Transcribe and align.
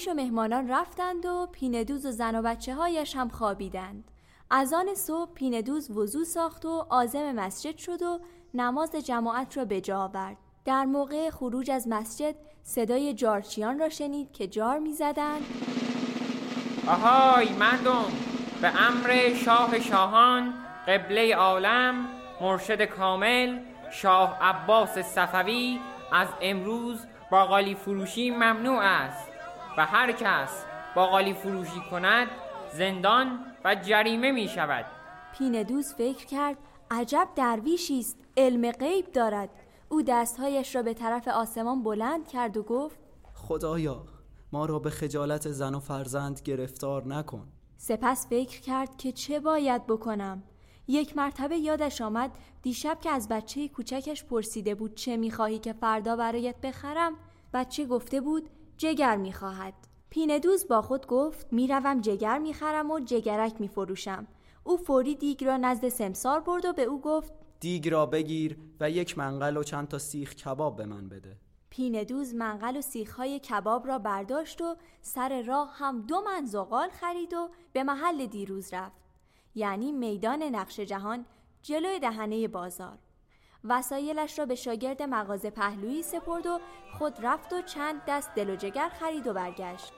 درویش 0.00 0.08
و 0.08 0.22
مهمانان 0.22 0.70
رفتند 0.70 1.26
و 1.26 1.48
پیندوز 1.52 2.06
و 2.06 2.10
زن 2.10 2.38
و 2.38 2.42
بچه 2.42 2.74
هایش 2.74 3.16
هم 3.16 3.28
خوابیدند. 3.28 4.10
از 4.50 4.72
آن 4.72 4.94
صبح 4.94 5.32
پیندوز 5.32 5.90
وضو 5.90 6.24
ساخت 6.24 6.64
و 6.64 6.86
آزم 6.90 7.32
مسجد 7.32 7.76
شد 7.76 8.02
و 8.02 8.20
نماز 8.54 8.90
جماعت 8.90 9.56
را 9.56 9.64
به 9.64 9.80
جا 9.80 9.98
آورد. 9.98 10.36
در 10.64 10.84
موقع 10.84 11.30
خروج 11.30 11.70
از 11.70 11.88
مسجد 11.88 12.34
صدای 12.62 13.14
جارچیان 13.14 13.78
را 13.78 13.88
شنید 13.88 14.32
که 14.32 14.46
جار 14.46 14.78
می‌زدند. 14.78 15.42
آهای 16.86 17.52
مردم 17.52 18.04
به 18.62 18.82
امر 18.82 19.34
شاه 19.34 19.80
شاهان 19.80 20.54
قبله 20.88 21.36
عالم 21.36 22.06
مرشد 22.40 22.82
کامل 22.82 23.58
شاه 23.90 24.38
عباس 24.40 24.98
صفوی 24.98 25.80
از 26.12 26.28
امروز 26.40 27.06
باقالی 27.30 27.74
فروشی 27.74 28.30
ممنوع 28.30 28.78
است. 28.78 29.29
و 29.78 29.86
هر 29.86 30.12
کس 30.12 30.64
باقالی 30.96 31.34
فروشی 31.34 31.80
کند 31.90 32.28
زندان 32.74 33.38
و 33.64 33.74
جریمه 33.74 34.32
می 34.32 34.48
شود. 34.48 34.84
پیندوز 35.38 35.94
فکر 35.94 36.26
کرد 36.26 36.56
عجب 36.90 37.28
درویشی 37.36 37.98
است 37.98 38.18
علم 38.36 38.70
غیب 38.70 39.12
دارد. 39.12 39.50
او 39.88 40.02
دستهایش 40.02 40.74
را 40.76 40.82
به 40.82 40.94
طرف 40.94 41.28
آسمان 41.28 41.82
بلند 41.82 42.28
کرد 42.28 42.56
و 42.56 42.62
گفت 42.62 42.98
خدایا 43.34 44.04
ما 44.52 44.66
را 44.66 44.78
به 44.78 44.90
خجالت 44.90 45.48
زن 45.48 45.74
و 45.74 45.80
فرزند 45.80 46.40
گرفتار 46.44 47.06
نکن. 47.06 47.48
سپس 47.76 48.26
فکر 48.28 48.60
کرد 48.60 48.96
که 48.96 49.12
چه 49.12 49.40
باید 49.40 49.86
بکنم. 49.86 50.42
یک 50.88 51.16
مرتبه 51.16 51.56
یادش 51.56 52.00
آمد 52.00 52.30
دیشب 52.62 52.98
که 53.00 53.10
از 53.10 53.28
بچه 53.28 53.68
کوچکش 53.68 54.24
پرسیده 54.24 54.74
بود 54.74 54.94
چه 54.94 55.16
می‌خواهی 55.16 55.58
که 55.58 55.72
فردا 55.72 56.16
برایت 56.16 56.60
بخرم 56.60 57.12
بچه 57.52 57.86
گفته 57.86 58.20
بود 58.20 58.50
جگر 58.80 59.16
می‌خواهد. 59.16 59.74
پیندوز 60.10 60.68
با 60.68 60.82
خود 60.82 61.06
گفت 61.06 61.52
می‌روم 61.52 62.00
جگر 62.00 62.38
می‌خرم 62.38 62.90
و 62.90 63.00
جگرک 63.00 63.60
میفروشم. 63.60 64.26
او 64.64 64.76
فوری 64.76 65.14
دیگ 65.14 65.44
را 65.44 65.56
نزد 65.56 65.88
سمسار 65.88 66.40
برد 66.40 66.64
و 66.64 66.72
به 66.72 66.82
او 66.82 67.00
گفت 67.00 67.32
دیگ 67.60 67.88
را 67.88 68.06
بگیر 68.06 68.58
و 68.80 68.90
یک 68.90 69.18
منقل 69.18 69.56
و 69.56 69.62
چند 69.62 69.88
تا 69.88 69.98
سیخ 69.98 70.34
کباب 70.34 70.76
به 70.76 70.84
من 70.84 71.08
بده. 71.08 71.36
پیندوز 71.70 72.34
منقل 72.34 72.76
و 72.76 72.80
سیخهای 72.80 73.38
کباب 73.38 73.86
را 73.86 73.98
برداشت 73.98 74.60
و 74.60 74.76
سر 75.00 75.42
راه 75.42 75.72
هم 75.78 76.00
دو 76.02 76.20
من 76.20 76.46
زغال 76.46 76.88
خرید 76.88 77.34
و 77.34 77.50
به 77.72 77.82
محل 77.82 78.26
دیروز 78.26 78.74
رفت. 78.74 79.02
یعنی 79.54 79.92
میدان 79.92 80.42
نقش 80.42 80.80
جهان 80.80 81.24
جلوی 81.62 81.98
دهنه 81.98 82.48
بازار. 82.48 82.98
وسایلش 83.64 84.38
را 84.38 84.46
به 84.46 84.54
شاگرد 84.54 85.02
مغازه 85.02 85.50
پهلویی 85.50 86.02
سپرد 86.02 86.46
و 86.46 86.60
خود 86.98 87.12
رفت 87.22 87.52
و 87.52 87.62
چند 87.62 88.00
دست 88.08 88.34
دل 88.34 88.50
و 88.50 88.56
جگر 88.56 88.88
خرید 88.88 89.26
و 89.26 89.32
برگشت. 89.32 89.92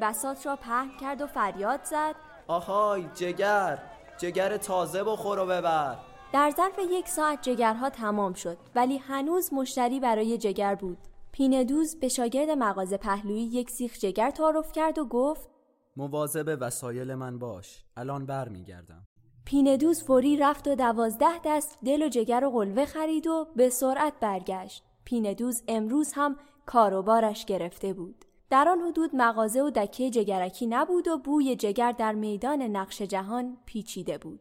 بسات 0.00 0.46
را 0.46 0.56
پهن 0.56 0.96
کرد 1.00 1.22
و 1.22 1.26
فریاد 1.26 1.84
زد. 1.84 2.14
آهای 2.46 3.04
جگر 3.14 3.78
جگر 4.18 4.56
تازه 4.56 5.04
بخور 5.04 5.38
و 5.38 5.46
ببر. 5.46 5.96
در 6.32 6.52
ظرف 6.56 6.78
یک 6.90 7.08
ساعت 7.08 7.42
جگرها 7.42 7.90
تمام 7.90 8.32
شد 8.32 8.58
ولی 8.74 8.98
هنوز 8.98 9.52
مشتری 9.52 10.00
برای 10.00 10.38
جگر 10.38 10.74
بود. 10.74 10.98
پیندوز 11.32 12.00
به 12.00 12.08
شاگرد 12.08 12.50
مغازه 12.50 12.96
پهلویی 12.96 13.44
یک 13.44 13.70
سیخ 13.70 13.98
جگر 13.98 14.30
تعارف 14.30 14.72
کرد 14.72 14.98
و 14.98 15.04
گفت 15.04 15.48
مواظب 15.96 16.58
وسایل 16.60 17.14
من 17.14 17.38
باش 17.38 17.84
الان 17.96 18.26
برمیگردم. 18.26 19.06
پیندوز 19.44 20.02
فوری 20.02 20.36
رفت 20.36 20.68
و 20.68 20.74
دوازده 20.74 21.40
دست 21.44 21.78
دل 21.84 22.02
و 22.02 22.08
جگر 22.08 22.44
و 22.44 22.50
قلوه 22.50 22.84
خرید 22.84 23.26
و 23.26 23.46
به 23.56 23.70
سرعت 23.70 24.12
برگشت. 24.20 24.84
پیندوز 25.04 25.62
امروز 25.68 26.12
هم 26.12 26.36
کاروبارش 26.66 27.44
گرفته 27.44 27.92
بود. 27.92 28.24
در 28.50 28.68
آن 28.68 28.80
حدود 28.80 29.10
مغازه 29.14 29.62
و 29.62 29.70
دکه 29.70 30.10
جگرکی 30.10 30.66
نبود 30.66 31.08
و 31.08 31.18
بوی 31.18 31.56
جگر 31.56 31.92
در 31.92 32.12
میدان 32.12 32.62
نقش 32.62 33.02
جهان 33.02 33.56
پیچیده 33.66 34.18
بود. 34.18 34.40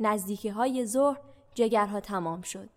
نزدیکی 0.00 0.48
های 0.48 0.86
ظهر 0.86 1.20
جگرها 1.54 2.00
تمام 2.00 2.42
شد. 2.42 2.68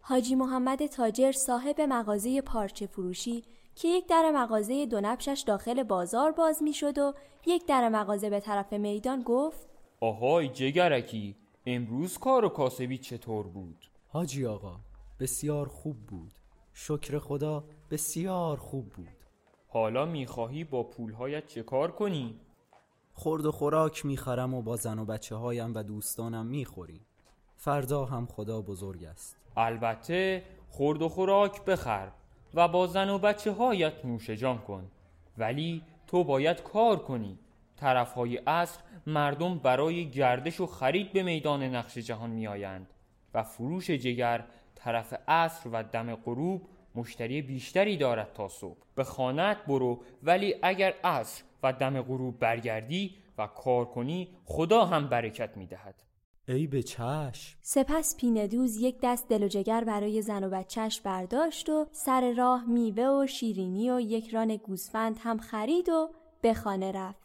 حاجی 0.00 0.34
محمد 0.34 0.86
تاجر 0.86 1.32
صاحب 1.32 1.80
مغازه 1.80 2.40
پارچه 2.40 2.86
فروشی 2.86 3.44
که 3.74 3.88
یک 3.88 4.06
در 4.06 4.30
مغازه 4.30 4.86
دو 4.86 5.00
نبشش 5.00 5.44
داخل 5.46 5.82
بازار 5.82 6.32
باز 6.32 6.62
می 6.62 6.72
شد 6.72 6.98
و 6.98 7.14
یک 7.46 7.66
در 7.66 7.88
مغازه 7.88 8.30
به 8.30 8.40
طرف 8.40 8.72
میدان 8.72 9.22
گفت 9.22 9.71
آهای 10.02 10.48
جگرکی 10.48 11.36
امروز 11.66 12.18
کار 12.18 12.44
و 12.44 12.48
کاسبی 12.48 12.98
چطور 12.98 13.46
بود؟ 13.46 13.90
حاجی 14.08 14.46
آقا 14.46 14.80
بسیار 15.20 15.68
خوب 15.68 15.96
بود. 16.06 16.32
شکر 16.72 17.18
خدا 17.18 17.64
بسیار 17.90 18.56
خوب 18.56 18.88
بود. 18.88 19.08
حالا 19.68 20.06
می‌خواهی 20.06 20.64
با 20.64 20.82
پولهایت 20.82 21.46
چه 21.46 21.62
کار 21.62 21.90
کنی؟ 21.90 22.40
خورد 23.12 23.46
و 23.46 23.52
خوراک 23.52 24.06
می‌خرم 24.06 24.54
و 24.54 24.62
با 24.62 24.76
زن 24.76 24.98
و 24.98 25.04
بچه 25.04 25.36
هایم 25.36 25.74
و 25.74 25.82
دوستانم 25.82 26.46
می‌خوریم. 26.46 27.06
فردا 27.56 28.04
هم 28.04 28.26
خدا 28.26 28.60
بزرگ 28.60 29.04
است. 29.04 29.36
البته 29.56 30.44
خورد 30.68 31.02
و 31.02 31.08
خوراک 31.08 31.64
بخر 31.64 32.08
و 32.54 32.68
با 32.68 32.86
زن 32.86 33.10
و 33.10 33.18
بچه 33.18 33.52
هایت 33.52 34.04
نوش 34.04 34.30
جان 34.30 34.58
کن. 34.58 34.90
ولی 35.38 35.82
تو 36.06 36.24
باید 36.24 36.62
کار 36.62 36.96
کنی. 36.96 37.38
طرف 37.82 38.12
های 38.12 38.36
عصر 38.36 38.80
مردم 39.06 39.58
برای 39.58 40.10
گردش 40.10 40.60
و 40.60 40.66
خرید 40.66 41.12
به 41.12 41.22
میدان 41.22 41.62
نقش 41.62 41.98
جهان 41.98 42.30
می 42.30 42.46
آیند 42.46 42.86
و 43.34 43.42
فروش 43.42 43.90
جگر 43.90 44.44
طرف 44.74 45.14
عصر 45.28 45.70
و 45.72 45.82
دم 45.82 46.14
غروب 46.14 46.68
مشتری 46.94 47.42
بیشتری 47.42 47.96
دارد 47.96 48.32
تا 48.32 48.48
صبح. 48.48 48.78
به 48.94 49.04
خانت 49.04 49.56
برو 49.66 50.02
ولی 50.22 50.54
اگر 50.62 50.94
عصر 51.04 51.42
و 51.62 51.72
دم 51.72 52.02
غروب 52.02 52.38
برگردی 52.38 53.14
و 53.38 53.46
کار 53.46 53.84
کنی 53.84 54.28
خدا 54.44 54.84
هم 54.84 55.08
برکت 55.08 55.56
می 55.56 55.66
دهد 55.66 56.02
ای 56.48 56.66
به 56.66 56.82
چشم. 56.82 57.58
سپس 57.62 58.16
پیندوز 58.16 58.76
یک 58.76 58.98
دست 59.02 59.28
دل 59.28 59.42
و 59.42 59.48
جگر 59.48 59.84
برای 59.84 60.22
زن 60.22 60.44
و 60.44 60.50
بچهش 60.50 61.00
برداشت 61.00 61.68
و 61.68 61.86
سر 61.92 62.32
راه 62.32 62.64
میوه 62.64 63.04
و 63.04 63.26
شیرینی 63.26 63.90
و 63.90 64.00
یک 64.00 64.28
ران 64.28 64.56
گوسفند 64.56 65.18
هم 65.22 65.38
خرید 65.38 65.88
و 65.88 66.10
به 66.42 66.54
خانه 66.54 66.92
رفت. 66.92 67.21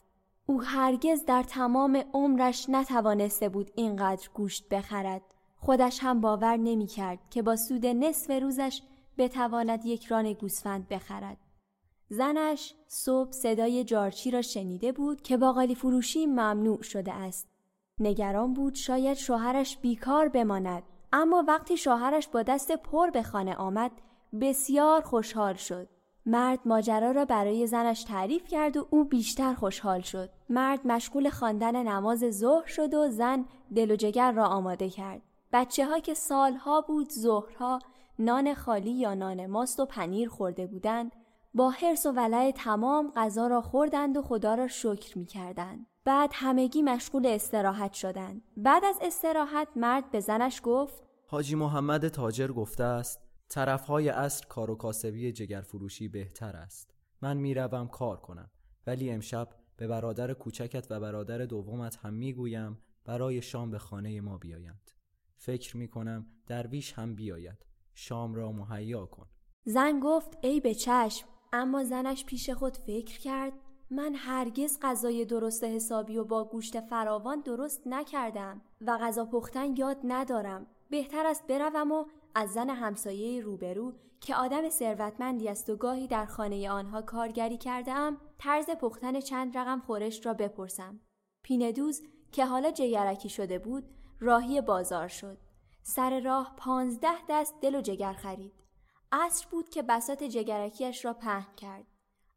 او 0.49 0.61
هرگز 0.63 1.25
در 1.25 1.43
تمام 1.43 2.03
عمرش 2.13 2.69
نتوانسته 2.69 3.49
بود 3.49 3.71
اینقدر 3.75 4.29
گوشت 4.33 4.69
بخرد. 4.69 5.21
خودش 5.57 5.99
هم 6.01 6.21
باور 6.21 6.57
نمی 6.57 6.87
کرد 6.87 7.19
که 7.29 7.41
با 7.41 7.55
سود 7.55 7.85
نصف 7.85 8.41
روزش 8.41 8.81
بتواند 9.17 9.85
یک 9.85 10.05
ران 10.05 10.33
گوسفند 10.33 10.87
بخرد. 10.87 11.37
زنش 12.09 12.73
صبح 12.87 13.31
صدای 13.31 13.83
جارچی 13.83 14.31
را 14.31 14.41
شنیده 14.41 14.91
بود 14.91 15.21
که 15.21 15.37
باقالی 15.37 15.75
فروشی 15.75 16.25
ممنوع 16.25 16.81
شده 16.81 17.13
است. 17.13 17.47
نگران 17.99 18.53
بود 18.53 18.75
شاید 18.75 19.17
شوهرش 19.17 19.77
بیکار 19.77 20.27
بماند 20.27 20.83
اما 21.13 21.43
وقتی 21.47 21.77
شوهرش 21.77 22.27
با 22.27 22.43
دست 22.43 22.71
پر 22.71 23.09
به 23.09 23.23
خانه 23.23 23.55
آمد 23.55 23.91
بسیار 24.41 25.01
خوشحال 25.01 25.53
شد. 25.53 25.96
مرد 26.27 26.59
ماجرا 26.65 27.11
را 27.11 27.25
برای 27.25 27.67
زنش 27.67 28.03
تعریف 28.03 28.47
کرد 28.47 28.77
و 28.77 28.87
او 28.89 29.05
بیشتر 29.05 29.53
خوشحال 29.53 30.01
شد 30.01 30.29
مرد 30.49 30.87
مشغول 30.87 31.29
خواندن 31.29 31.87
نماز 31.87 32.19
ظهر 32.31 32.65
شد 32.65 32.93
و 32.93 33.09
زن 33.09 33.45
دل 33.75 33.91
و 33.91 33.95
جگر 33.95 34.31
را 34.31 34.45
آماده 34.45 34.89
کرد 34.89 35.21
بچه 35.53 35.85
ها 35.85 35.99
که 35.99 36.13
سالها 36.13 36.81
بود 36.81 37.11
ظهرها 37.11 37.79
نان 38.19 38.53
خالی 38.53 38.91
یا 38.91 39.13
نان 39.13 39.45
ماست 39.45 39.79
و 39.79 39.85
پنیر 39.85 40.29
خورده 40.29 40.67
بودند 40.67 41.11
با 41.53 41.69
حرس 41.69 42.05
و 42.05 42.11
ولع 42.11 42.51
تمام 42.51 43.11
غذا 43.15 43.47
را 43.47 43.61
خوردند 43.61 44.17
و 44.17 44.21
خدا 44.21 44.55
را 44.55 44.67
شکر 44.67 45.17
می 45.17 45.25
کردند. 45.25 45.85
بعد 46.05 46.31
همگی 46.33 46.81
مشغول 46.81 47.25
استراحت 47.25 47.93
شدند. 47.93 48.41
بعد 48.57 48.85
از 48.85 48.99
استراحت 49.01 49.67
مرد 49.75 50.11
به 50.11 50.19
زنش 50.19 50.61
گفت 50.63 51.03
حاجی 51.27 51.55
محمد 51.55 52.07
تاجر 52.07 52.51
گفته 52.51 52.83
است 52.83 53.26
طرفهای 53.49 54.09
اصر 54.09 54.45
کار 54.47 54.71
و 54.71 54.75
کاسبی 54.75 55.31
جگرفروشی 55.31 56.07
بهتر 56.07 56.55
است. 56.55 56.93
من 57.21 57.37
می‌روم 57.37 57.87
کار 57.87 58.17
کنم 58.17 58.49
ولی 58.87 59.09
امشب 59.09 59.49
به 59.77 59.87
برادر 59.87 60.33
کوچکت 60.33 60.87
و 60.89 60.99
برادر 60.99 61.45
دومت 61.45 61.95
هم 61.95 62.13
می‌گویم 62.13 62.77
برای 63.05 63.41
شام 63.41 63.71
به 63.71 63.79
خانه 63.79 64.21
ما 64.21 64.37
بیایند. 64.37 64.91
فکر 65.37 65.77
می 65.77 65.87
کنم 65.87 66.25
درویش 66.47 66.93
هم 66.93 67.15
بیاید. 67.15 67.65
شام 67.93 68.35
را 68.35 68.51
مهیا 68.51 69.05
کن. 69.05 69.27
زن 69.63 69.99
گفت 69.99 70.37
ای 70.41 70.59
به 70.59 70.73
چشم 70.75 71.27
اما 71.53 71.83
زنش 71.83 72.25
پیش 72.25 72.49
خود 72.49 72.77
فکر 72.77 73.19
کرد 73.19 73.53
من 73.89 74.15
هرگز 74.15 74.79
غذای 74.81 75.25
درست 75.25 75.63
حسابی 75.63 76.17
و 76.17 76.23
با 76.23 76.45
گوشت 76.45 76.79
فراوان 76.79 77.41
درست 77.41 77.81
نکردم 77.85 78.61
و 78.81 78.97
غذا 78.97 79.25
پختن 79.25 79.75
یاد 79.75 79.97
ندارم. 80.03 80.67
بهتر 80.89 81.25
است 81.25 81.47
بروم 81.47 81.91
و 81.91 82.05
از 82.35 82.53
زن 82.53 82.69
همسایه 82.69 83.41
روبرو 83.41 83.93
که 84.21 84.35
آدم 84.35 84.69
ثروتمندی 84.69 85.49
است 85.49 85.69
و 85.69 85.75
گاهی 85.75 86.07
در 86.07 86.25
خانه 86.25 86.69
آنها 86.69 87.01
کارگری 87.01 87.57
کرده 87.57 87.91
ام 87.91 88.17
طرز 88.37 88.69
پختن 88.69 89.19
چند 89.19 89.57
رقم 89.57 89.79
خورش 89.79 90.25
را 90.25 90.33
بپرسم. 90.33 90.99
پیندوز 91.43 92.03
که 92.31 92.45
حالا 92.45 92.71
جگرکی 92.71 93.29
شده 93.29 93.59
بود 93.59 93.83
راهی 94.19 94.61
بازار 94.61 95.07
شد. 95.07 95.37
سر 95.83 96.19
راه 96.19 96.53
پانزده 96.57 97.17
دست 97.29 97.55
دل 97.61 97.75
و 97.75 97.81
جگر 97.81 98.13
خرید. 98.13 98.53
عصر 99.11 99.47
بود 99.51 99.69
که 99.69 99.81
بسات 99.81 100.23
جگرکیش 100.23 101.05
را 101.05 101.13
پهن 101.13 101.55
کرد. 101.57 101.85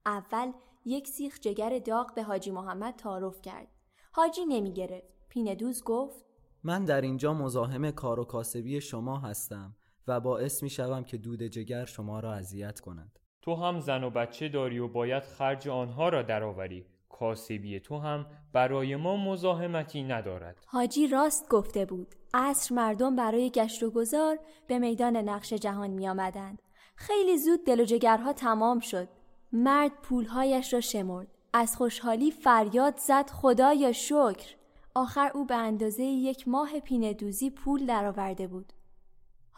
اول 0.07 0.53
یک 0.85 1.09
سیخ 1.09 1.41
جگر 1.41 1.79
داغ 1.79 2.15
به 2.15 2.23
حاجی 2.23 2.51
محمد 2.51 2.97
تعارف 2.97 3.43
کرد. 3.43 3.69
حاجی 4.13 4.45
نمی 4.45 4.73
گرفت. 4.73 5.07
پیندوز 5.29 5.85
گفت 5.85 6.25
من 6.65 6.85
در 6.85 7.01
اینجا 7.01 7.35
مزاحم 7.35 7.91
کار 7.91 8.21
و 8.21 8.25
کاسبی 8.25 8.81
شما 8.81 9.19
هستم. 9.19 9.77
و 10.11 10.21
باعث 10.21 10.63
می 10.63 10.71
شوم 10.71 11.05
که 11.05 11.17
دود 11.17 11.43
جگر 11.43 11.85
شما 11.85 12.21
را 12.21 12.35
اذیت 12.35 12.81
کند. 12.81 13.19
تو 13.43 13.55
هم 13.55 13.81
زن 13.81 14.05
و 14.05 14.11
بچه 14.11 14.49
داری 14.49 14.79
و 14.79 14.89
باید 14.89 15.23
خرج 15.23 15.69
آنها 15.69 16.09
را 16.09 16.23
درآوری. 16.23 16.87
کاسبی 17.09 17.81
تو 17.81 17.99
هم 17.99 18.27
برای 18.53 18.97
ما 18.97 19.17
مزاحمتی 19.17 20.03
ندارد. 20.03 20.65
حاجی 20.67 21.07
راست 21.07 21.49
گفته 21.49 21.85
بود. 21.85 22.15
عصر 22.35 22.75
مردم 22.75 23.17
برای 23.17 23.51
گشت 23.51 23.83
و 23.83 23.91
گذار 23.91 24.39
به 24.67 24.79
میدان 24.79 25.17
نقش 25.17 25.53
جهان 25.53 25.91
می 25.91 26.09
آمدند. 26.09 26.63
خیلی 26.97 27.39
زود 27.39 27.65
دل 27.67 27.81
و 27.81 27.85
جگرها 27.85 28.33
تمام 28.33 28.81
شد. 28.81 29.09
مرد 29.53 29.93
پولهایش 30.03 30.73
را 30.73 30.81
شمرد. 30.81 31.29
از 31.53 31.77
خوشحالی 31.77 32.31
فریاد 32.31 32.97
زد 32.97 33.31
خدایا 33.31 33.93
شکر. 33.93 34.55
آخر 34.95 35.31
او 35.35 35.47
به 35.47 35.55
اندازه 35.55 36.03
یک 36.03 36.49
ماه 36.49 36.81
پینه 36.81 37.15
دوزی 37.15 37.51
پول 37.51 37.87
درآورده 37.87 38.47
بود. 38.47 38.73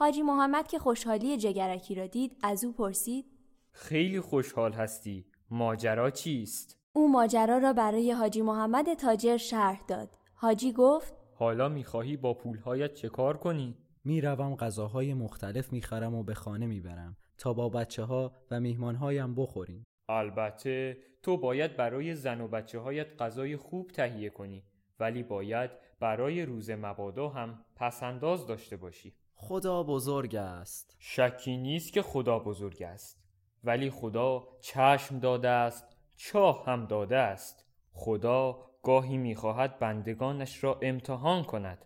حاجی 0.02 0.22
محمد 0.22 0.66
که 0.66 0.78
خوشحالی 0.78 1.36
جگرکی 1.36 1.94
را 1.94 2.06
دید 2.06 2.36
از 2.42 2.64
او 2.64 2.72
پرسید 2.72 3.24
خیلی 3.72 4.20
خوشحال 4.20 4.72
هستی. 4.72 5.24
ماجرا 5.50 6.10
چیست؟ 6.10 6.78
او 6.92 7.12
ماجرا 7.12 7.58
را 7.58 7.72
برای 7.72 8.12
حاجی 8.12 8.42
محمد 8.42 8.94
تاجر 8.94 9.36
شرح 9.36 9.82
داد. 9.88 10.08
حاجی 10.34 10.72
گفت 10.72 11.14
حالا 11.34 11.68
می‌خواهی 11.68 12.16
با 12.16 12.34
پولهایت 12.34 12.94
چه 12.94 13.08
کار 13.08 13.36
کنی؟ 13.36 13.76
می‌روم 14.04 14.56
غذاهای 14.56 15.14
مختلف 15.14 15.72
می‌خرم 15.72 16.14
و 16.14 16.22
به 16.22 16.34
خانه 16.34 16.66
می‌برم 16.66 17.16
تا 17.38 17.52
با 17.52 17.68
بچه 17.68 18.04
ها 18.04 18.32
و 18.50 18.60
میهمانهایم 18.60 19.34
بخوریم. 19.34 19.84
البته 20.08 20.96
تو 21.22 21.36
باید 21.36 21.76
برای 21.76 22.14
زن 22.14 22.40
و 22.40 22.48
بچه 22.48 22.78
هایت 22.78 23.22
غذای 23.22 23.56
خوب 23.56 23.90
تهیه 23.90 24.30
کنی 24.30 24.62
ولی 25.00 25.22
باید 25.22 25.70
برای 26.00 26.42
روز 26.42 26.70
مبادا 26.70 27.28
هم 27.28 27.64
پسنداز 27.76 28.46
داشته 28.46 28.76
باشی. 28.76 29.14
خدا 29.44 29.82
بزرگ 29.82 30.36
است. 30.36 30.96
شکی 30.98 31.56
نیست 31.56 31.92
که 31.92 32.02
خدا 32.02 32.38
بزرگ 32.38 32.82
است 32.82 33.22
ولی 33.64 33.90
خدا 33.90 34.48
چشم 34.60 35.18
داده 35.18 35.48
است 35.48 35.96
چاه 36.16 36.64
هم 36.66 36.86
داده 36.86 37.16
است 37.16 37.66
خدا 37.92 38.70
گاهی 38.82 39.16
می‌خواهد 39.16 39.78
بندگانش 39.78 40.64
را 40.64 40.78
امتحان 40.82 41.44
کند 41.44 41.84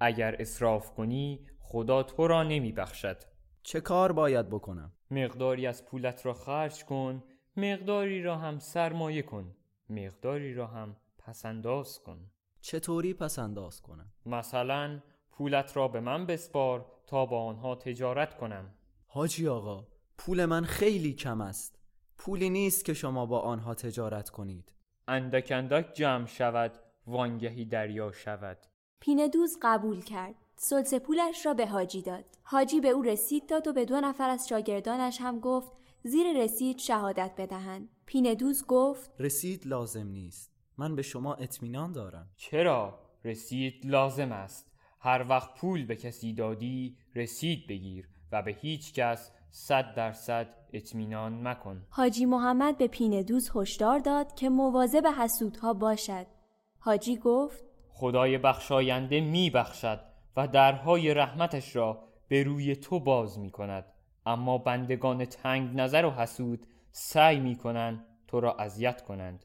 اگر 0.00 0.36
اصراف 0.38 0.94
کنی 0.94 1.46
خدا 1.60 2.02
تو 2.02 2.26
را 2.26 2.42
نمیبخشد 2.42 3.16
چه 3.62 3.80
کار 3.80 4.12
باید 4.12 4.48
بکنم؟ 4.48 4.92
مقداری 5.10 5.66
از 5.66 5.84
پولت 5.84 6.26
را 6.26 6.34
خرج 6.34 6.84
کن 6.84 7.22
مقداری 7.56 8.22
را 8.22 8.36
هم 8.36 8.58
سرمایه 8.58 9.22
کن 9.22 9.56
مقداری 9.90 10.54
را 10.54 10.66
هم 10.66 10.96
پسنداز 11.18 12.02
کن 12.02 12.30
چطوری 12.60 13.14
پس 13.14 13.38
انداز 13.38 13.82
کنم؟ 13.82 14.12
مثلا 14.26 15.00
پولت 15.36 15.76
را 15.76 15.88
به 15.88 16.00
من 16.00 16.26
بسپار 16.26 16.86
تا 17.06 17.26
با 17.26 17.44
آنها 17.44 17.74
تجارت 17.74 18.36
کنم 18.36 18.74
حاجی 19.06 19.48
آقا 19.48 19.86
پول 20.18 20.44
من 20.44 20.64
خیلی 20.64 21.12
کم 21.12 21.40
است. 21.40 21.78
پولی 22.18 22.50
نیست 22.50 22.84
که 22.84 22.94
شما 22.94 23.26
با 23.26 23.40
آنها 23.40 23.74
تجارت 23.74 24.30
کنید. 24.30 24.72
اندک 25.08 25.52
اندک 25.54 25.94
جمع 25.94 26.26
شود 26.26 26.72
وانگهی 27.06 27.64
دریا 27.64 28.12
شود 28.12 28.58
پیندوز 29.00 29.58
قبول 29.62 30.00
کرد. 30.00 30.34
سلس 30.56 30.94
پولش 30.94 31.46
را 31.46 31.54
به 31.54 31.66
حاجی 31.66 32.02
داد. 32.02 32.24
حاجی 32.42 32.80
به 32.80 32.88
او 32.88 33.02
رسید 33.02 33.48
داد 33.48 33.68
و 33.68 33.72
به 33.72 33.84
دو 33.84 34.00
نفر 34.00 34.30
از 34.30 34.48
شاگردانش 34.48 35.20
هم 35.20 35.40
گفت 35.40 35.72
زیر 36.02 36.42
رسید 36.42 36.78
شهادت 36.78 37.32
بدهند. 37.38 37.88
پیندوز 38.06 38.66
گفت 38.66 39.10
رسید 39.18 39.66
لازم 39.66 40.06
نیست. 40.06 40.50
من 40.78 40.96
به 40.96 41.02
شما 41.02 41.34
اطمینان 41.34 41.92
دارم. 41.92 42.30
چرا 42.36 43.00
رسید 43.24 43.86
لازم 43.86 44.32
است 44.32 44.73
هر 45.04 45.26
وقت 45.28 45.54
پول 45.54 45.86
به 45.86 45.96
کسی 45.96 46.32
دادی 46.32 46.96
رسید 47.14 47.66
بگیر 47.68 48.08
و 48.32 48.42
به 48.42 48.50
هیچ 48.50 48.94
کس 48.94 49.30
صد 49.50 49.94
درصد 49.94 50.46
اطمینان 50.72 51.48
مکن. 51.48 51.86
حاجی 51.88 52.24
محمد 52.24 52.78
به 52.78 52.86
پیندوز 52.86 53.50
هشدار 53.54 53.98
داد 53.98 54.34
که 54.34 54.48
مواظب 54.48 55.06
حسودها 55.06 55.74
باشد. 55.74 56.26
حاجی 56.78 57.16
گفت 57.16 57.64
خدای 57.88 58.38
بخشاینده 58.38 59.20
می 59.20 59.50
بخشد 59.50 60.00
و 60.36 60.48
درهای 60.48 61.14
رحمتش 61.14 61.76
را 61.76 62.04
به 62.28 62.42
روی 62.42 62.76
تو 62.76 63.00
باز 63.00 63.38
می 63.38 63.50
کند. 63.50 63.84
اما 64.26 64.58
بندگان 64.58 65.24
تنگ 65.24 65.80
نظر 65.80 66.04
و 66.04 66.10
حسود 66.10 66.66
سعی 66.92 67.40
می 67.40 67.56
کنند 67.56 68.04
تو 68.28 68.40
را 68.40 68.56
اذیت 68.58 69.02
کنند. 69.02 69.44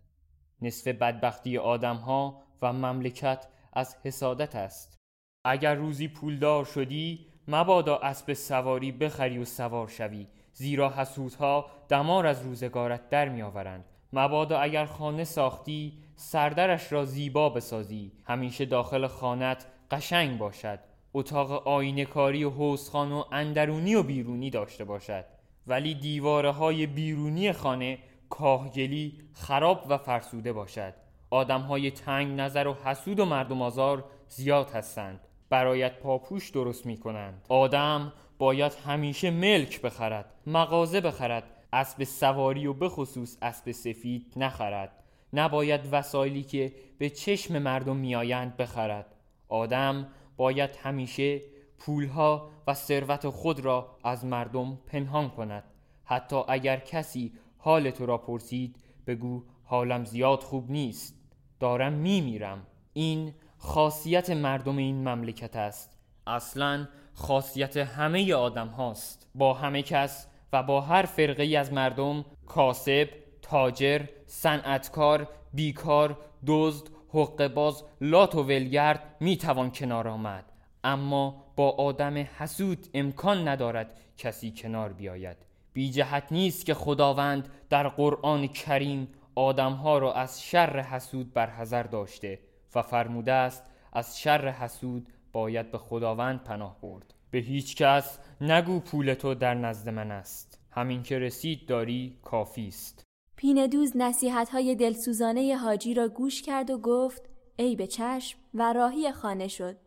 نصف 0.61 0.87
بدبختی 0.87 1.57
آدم 1.57 1.95
ها 1.95 2.41
و 2.61 2.73
مملکت 2.73 3.47
از 3.73 3.95
حسادت 4.03 4.55
است. 4.55 4.98
اگر 5.45 5.75
روزی 5.75 6.07
پولدار 6.07 6.65
شدی 6.65 7.25
مبادا 7.47 7.97
اسب 7.97 8.33
سواری 8.33 8.91
بخری 8.91 9.37
و 9.37 9.45
سوار 9.45 9.87
شوی 9.87 10.27
زیرا 10.53 10.89
حسودها 10.89 11.65
دمار 11.89 12.27
از 12.27 12.45
روزگارت 12.45 13.09
در 13.09 13.29
میآورند. 13.29 13.85
مبادا 14.13 14.59
اگر 14.59 14.85
خانه 14.85 15.23
ساختی 15.23 15.93
سردرش 16.15 16.91
را 16.91 17.05
زیبا 17.05 17.49
بسازی. 17.49 18.11
همیشه 18.25 18.65
داخل 18.65 19.07
خانت 19.07 19.65
قشنگ 19.91 20.37
باشد. 20.37 20.79
اتاق 21.13 21.67
آینه 21.67 22.05
کاری 22.05 22.43
و 22.43 22.49
حوزخان 22.49 23.11
و 23.11 23.23
اندرونی 23.31 23.95
و 23.95 24.03
بیرونی 24.03 24.49
داشته 24.49 24.85
باشد. 24.85 25.25
ولی 25.67 25.95
دیواره 25.95 26.51
های 26.51 26.87
بیرونی 26.87 27.51
خانه 27.51 27.97
کاهگلی 28.29 29.19
خراب 29.33 29.85
و 29.89 29.97
فرسوده 29.97 30.53
باشد. 30.53 30.93
آدم 31.29 31.61
های 31.61 31.91
تنگ 31.91 32.39
نظر 32.39 32.67
و 32.67 32.73
حسود 32.73 33.19
و 33.19 33.25
مردم 33.25 33.61
آزار 33.61 34.03
زیاد 34.27 34.71
هستند. 34.71 35.19
برایت 35.49 35.99
پاپوش 35.99 36.49
درست 36.49 36.85
می 36.85 36.97
کنند 36.97 37.45
آدم 37.49 38.13
باید 38.37 38.73
همیشه 38.73 39.31
ملک 39.31 39.81
بخرد 39.81 40.33
مغازه 40.47 41.01
بخرد 41.01 41.43
اسب 41.73 42.03
سواری 42.03 42.67
و 42.67 42.73
بخصوص 42.73 43.37
اسب 43.41 43.71
سفید 43.71 44.33
نخرد. 44.35 45.03
نباید 45.33 45.81
وسایلی 45.91 46.43
که 46.43 46.73
به 46.97 47.09
چشم 47.09 47.59
مردم 47.59 47.95
میآیند 47.95 48.57
بخرد. 48.57 49.15
آدم 49.47 50.07
باید 50.37 50.75
همیشه 50.75 51.41
پولها 51.77 52.49
و 52.67 52.73
ثروت 52.73 53.29
خود 53.29 53.59
را 53.59 53.97
از 54.03 54.25
مردم 54.25 54.79
پنهان 54.87 55.29
کند. 55.29 55.63
حتی 56.03 56.41
اگر 56.47 56.77
کسی 56.77 57.33
حال 57.57 57.91
تو 57.91 58.05
را 58.05 58.17
پرسید 58.17 58.75
بگو 59.07 59.43
حالم 59.63 60.05
زیاد 60.05 60.43
خوب 60.43 60.71
نیست. 60.71 61.15
دارم 61.59 61.93
میمیرم. 61.93 62.67
این 62.93 63.33
خاصیت 63.61 64.29
مردم 64.29 64.77
این 64.77 65.09
مملکت 65.09 65.55
است. 65.55 65.97
اصلا 66.27 66.87
خاصیت 67.13 67.77
همه 67.77 68.33
آدم 68.33 68.67
هاست. 68.67 69.29
با 69.35 69.53
همه 69.53 69.81
کس 69.81 70.27
و 70.53 70.63
با 70.63 70.81
هر 70.81 71.03
فرقه 71.03 71.43
ای 71.43 71.55
از 71.55 71.73
مردم 71.73 72.25
کاسب، 72.45 73.09
تاجر، 73.41 74.01
صنعتکار، 74.27 75.27
بیکار، 75.53 76.17
دزد، 76.47 76.87
حقه 77.13 77.47
باز، 77.47 77.83
لات 78.01 78.35
و 78.35 78.43
ولگرد 78.43 79.15
می 79.19 79.37
توان 79.37 79.71
کنار 79.71 80.07
آمد. 80.07 80.45
اما 80.83 81.43
با 81.55 81.69
آدم 81.69 82.17
حسود 82.17 82.87
امکان 82.93 83.47
ندارد 83.47 83.99
کسی 84.17 84.53
کنار 84.57 84.93
بیاید. 84.93 85.37
بی 85.73 85.91
جهت 85.91 86.23
نیست 86.31 86.65
که 86.65 86.73
خداوند 86.73 87.49
در 87.69 87.87
قرآن 87.87 88.47
کریم 88.47 89.07
آدمها 89.35 89.97
را 89.97 90.13
از 90.13 90.43
شر 90.43 90.79
حسود 90.79 91.33
برحذر 91.33 91.83
داشته. 91.83 92.39
و 92.75 92.81
فرموده 92.81 93.31
است 93.31 93.63
از 93.93 94.19
شر 94.19 94.47
حسود 94.47 95.07
باید 95.33 95.71
به 95.71 95.77
خداوند 95.77 96.43
پناه 96.43 96.81
برد 96.81 97.13
به 97.31 97.37
هیچ 97.37 97.75
کس 97.75 98.19
نگو 98.41 98.79
پول 98.79 99.13
تو 99.13 99.35
در 99.35 99.53
نزد 99.53 99.89
من 99.89 100.11
است 100.11 100.59
همین 100.71 101.03
که 101.03 101.19
رسید 101.19 101.65
داری 101.65 102.17
کافی 102.23 102.67
است 102.67 103.03
پیندوز 103.35 103.97
نصیحت 103.97 104.49
های 104.49 104.75
دلسوزانه 104.75 105.55
حاجی 105.55 105.93
را 105.93 106.07
گوش 106.07 106.41
کرد 106.41 106.69
و 106.69 106.77
گفت 106.77 107.29
ای 107.59 107.75
به 107.75 107.87
چشم 107.87 108.39
و 108.53 108.73
راهی 108.73 109.11
خانه 109.11 109.47
شد. 109.47 109.77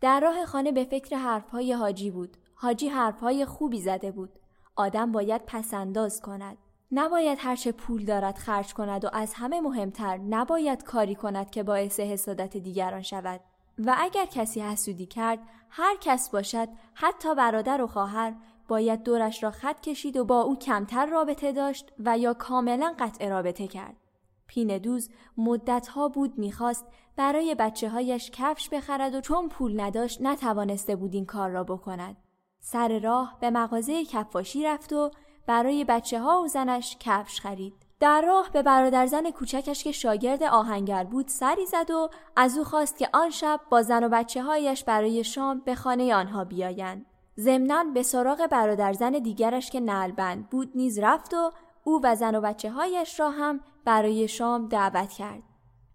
در 0.00 0.20
راه 0.20 0.46
خانه 0.46 0.72
به 0.72 0.84
فکر 0.84 1.16
حرفهای 1.16 1.72
حاجی 1.72 2.10
بود. 2.10 2.36
حاجی 2.54 2.88
حرفهای 2.88 3.44
خوبی 3.44 3.80
زده 3.80 4.10
بود. 4.10 4.38
آدم 4.76 5.12
باید 5.12 5.42
پسنداز 5.46 6.20
کند. 6.20 6.58
نباید 6.92 7.38
هرچه 7.40 7.72
پول 7.72 8.04
دارد 8.04 8.38
خرج 8.38 8.74
کند 8.74 9.04
و 9.04 9.08
از 9.12 9.34
همه 9.34 9.60
مهمتر 9.60 10.16
نباید 10.16 10.84
کاری 10.84 11.14
کند 11.14 11.50
که 11.50 11.62
باعث 11.62 12.00
حسادت 12.00 12.56
دیگران 12.56 13.02
شود. 13.02 13.40
و 13.78 13.96
اگر 13.98 14.26
کسی 14.26 14.60
حسودی 14.60 15.06
کرد 15.06 15.38
هر 15.70 15.96
کس 16.00 16.30
باشد 16.30 16.68
حتی 16.94 17.34
برادر 17.34 17.82
و 17.82 17.86
خواهر 17.86 18.34
باید 18.68 19.02
دورش 19.02 19.42
را 19.42 19.50
خط 19.50 19.80
کشید 19.80 20.16
و 20.16 20.24
با 20.24 20.40
او 20.40 20.56
کمتر 20.56 21.06
رابطه 21.06 21.52
داشت 21.52 21.92
و 21.98 22.18
یا 22.18 22.34
کاملا 22.34 22.94
قطع 22.98 23.28
رابطه 23.28 23.68
کرد. 23.68 23.96
پیندوز 24.46 25.10
مدتها 25.36 26.08
بود 26.08 26.38
می‌خواست 26.38 26.86
برای 27.16 27.54
بچه 27.54 27.88
هایش 27.88 28.30
کفش 28.30 28.68
بخرد 28.68 29.14
و 29.14 29.20
چون 29.20 29.48
پول 29.48 29.80
نداشت 29.80 30.22
نتوانسته 30.22 30.96
بود 30.96 31.14
این 31.14 31.26
کار 31.26 31.50
را 31.50 31.64
بکند. 31.64 32.16
سر 32.60 32.98
راه 32.98 33.36
به 33.40 33.50
مغازه 33.50 34.04
کفاشی 34.04 34.64
رفت 34.64 34.92
و 34.92 35.10
برای 35.46 35.84
بچه 35.84 36.20
ها 36.20 36.42
و 36.42 36.48
زنش 36.48 36.96
کفش 37.00 37.40
خرید. 37.40 37.74
در 38.00 38.22
راه 38.22 38.50
به 38.52 38.62
برادرزن 38.62 39.30
کوچکش 39.30 39.84
که 39.84 39.92
شاگرد 39.92 40.42
آهنگر 40.42 41.04
بود 41.04 41.28
سری 41.28 41.66
زد 41.66 41.90
و 41.90 42.10
از 42.36 42.58
او 42.58 42.64
خواست 42.64 42.98
که 42.98 43.08
آن 43.12 43.30
شب 43.30 43.60
با 43.70 43.82
زن 43.82 44.04
و 44.04 44.08
بچه 44.08 44.42
هایش 44.42 44.84
برای 44.84 45.24
شام 45.24 45.62
به 45.64 45.74
خانه 45.74 46.14
آنها 46.14 46.44
بیایند. 46.44 47.06
ضمنا 47.38 47.84
به 47.94 48.02
سراغ 48.02 48.46
برادرزن 48.46 49.10
دیگرش 49.10 49.70
که 49.70 49.80
نلبند 49.80 50.50
بود 50.50 50.70
نیز 50.74 50.98
رفت 50.98 51.34
و 51.34 51.52
او 51.84 52.00
و 52.04 52.14
زن 52.14 52.34
و 52.34 52.40
بچه 52.40 52.70
هایش 52.70 53.20
را 53.20 53.30
هم 53.30 53.60
برای 53.84 54.28
شام 54.28 54.68
دعوت 54.68 55.12
کرد. 55.12 55.42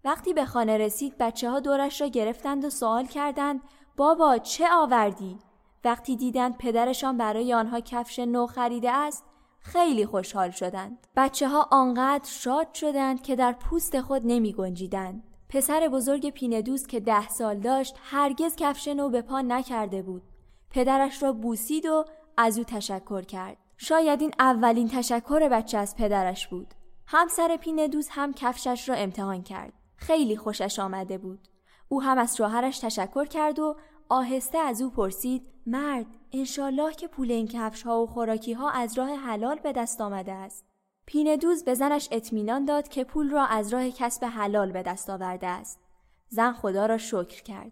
وقتی 0.06 0.34
به 0.34 0.46
خانه 0.46 0.78
رسید 0.78 1.18
بچه 1.18 1.50
ها 1.50 1.60
دورش 1.60 2.02
را 2.02 2.08
گرفتند 2.08 2.66
و 2.66 2.70
سوال 2.70 3.06
کردند 3.06 3.62
بابا 3.98 4.38
چه 4.38 4.70
آوردی؟ 4.72 5.40
وقتی 5.86 6.16
دیدند 6.16 6.58
پدرشان 6.58 7.18
برای 7.18 7.54
آنها 7.54 7.80
کفش 7.80 8.20
نو 8.20 8.48
خریده 8.48 8.92
است 8.92 9.24
خیلی 9.60 10.06
خوشحال 10.06 10.52
شدند. 10.52 11.08
بچه 11.16 11.48
ها 11.48 11.68
آنقدر 11.72 12.30
شاد 12.30 12.74
شدند 12.74 13.22
که 13.22 13.36
در 13.36 13.52
پوست 13.52 14.02
خود 14.02 14.22
نمی 14.26 14.54
گنجیدند. 14.54 15.24
پسر 15.50 15.88
بزرگ 15.88 16.30
پیندوز 16.30 16.88
که 16.88 17.00
ده 17.00 17.30
سال 17.30 17.60
داشت 17.60 17.96
هرگز 18.04 18.56
کفش 18.56 18.88
نو 18.88 19.10
به 19.10 19.22
پا 19.22 19.42
نکرده 19.42 20.02
بود. 20.02 20.22
پدرش 20.70 21.24
را 21.24 21.34
بوسید 21.34 21.86
و 21.86 22.06
از 22.38 22.58
او 22.58 22.64
تشکر 22.64 23.22
کرد. 23.22 23.58
شاید 23.78 24.22
این 24.22 24.32
اولین 24.40 24.88
تشکر 24.88 25.50
بچه 25.50 25.78
از 25.78 25.96
پدرش 25.96 26.48
بود. 26.48 26.74
همسر 27.08 27.58
پیندوز 27.58 28.08
هم 28.12 28.34
کفشش 28.34 28.90
را 28.90 28.96
امتحان 28.96 29.44
کرد. 29.44 29.74
خیلی 29.96 30.38
خوشش 30.38 30.80
آمده 30.80 31.18
بود. 31.18 31.48
او 31.90 32.02
هم 32.02 32.18
از 32.18 32.38
شوهرش 32.38 32.80
تشکر 32.80 33.26
کرد 33.26 33.60
و 33.60 33.76
آهسته 34.10 34.58
از 34.58 34.82
او 34.82 34.90
پرسید 34.90 35.48
مرد 35.66 36.06
انشالله 36.32 36.94
که 36.94 37.08
پول 37.08 37.32
این 37.32 37.48
کفش 37.48 37.84
ها 37.84 38.02
و 38.02 38.08
خوراکی 38.08 38.54
ها 38.54 38.70
از 38.70 38.98
راه 38.98 39.10
حلال 39.10 39.60
به 39.60 39.72
دست 39.72 40.02
آمده 40.02 40.32
است. 40.32 40.66
پیندوز 41.06 41.64
به 41.64 41.74
زنش 41.74 42.08
اطمینان 42.12 42.66
داد 42.66 42.88
که 42.88 43.04
پول 43.04 43.30
را 43.30 43.46
از 43.46 43.74
راه 43.74 43.90
کسب 43.90 44.26
حلال 44.26 44.72
به 44.72 44.84
دست 44.84 45.10
آورده 45.10 45.48
است. 45.48 45.80
زن 46.30 46.54
خدا 46.54 46.86
را 46.86 46.98
شکر 46.98 47.44
کرد. 47.44 47.72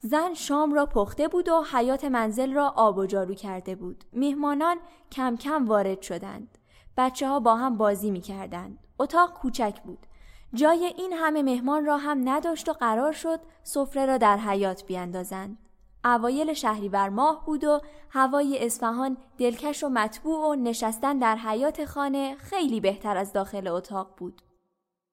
زن 0.00 0.34
شام 0.34 0.74
را 0.74 0.86
پخته 0.86 1.28
بود 1.28 1.48
و 1.48 1.64
حیات 1.72 2.04
منزل 2.04 2.52
را 2.52 2.68
آب 2.76 2.98
و 2.98 3.06
جارو 3.06 3.34
کرده 3.34 3.74
بود. 3.74 4.04
میهمانان 4.12 4.76
کم 5.12 5.36
کم 5.36 5.66
وارد 5.66 6.02
شدند. 6.02 6.58
بچه 6.96 7.28
ها 7.28 7.40
با 7.40 7.56
هم 7.56 7.76
بازی 7.76 8.10
می 8.10 8.20
کردند. 8.20 8.78
اتاق 8.98 9.34
کوچک 9.34 9.80
بود. 9.84 10.06
جای 10.54 10.92
این 10.96 11.12
همه 11.12 11.42
مهمان 11.42 11.84
را 11.84 11.96
هم 11.96 12.28
نداشت 12.28 12.68
و 12.68 12.72
قرار 12.72 13.12
شد 13.12 13.40
سفره 13.62 14.06
را 14.06 14.18
در 14.18 14.36
حیات 14.36 14.86
بیاندازند. 14.86 15.58
اوایل 16.06 16.52
شهریور 16.52 17.08
ماه 17.08 17.42
بود 17.46 17.64
و 17.64 17.80
هوای 18.10 18.66
اصفهان 18.66 19.16
دلکش 19.38 19.84
و 19.84 19.88
مطبوع 19.88 20.48
و 20.48 20.54
نشستن 20.54 21.18
در 21.18 21.36
حیات 21.36 21.84
خانه 21.84 22.34
خیلی 22.34 22.80
بهتر 22.80 23.16
از 23.16 23.32
داخل 23.32 23.68
اتاق 23.68 24.14
بود. 24.16 24.42